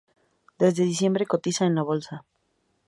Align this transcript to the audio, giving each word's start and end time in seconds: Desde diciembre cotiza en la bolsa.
Desde 0.61 0.83
diciembre 0.91 1.27
cotiza 1.27 1.65
en 1.67 1.75
la 1.75 1.83
bolsa. 1.83 2.25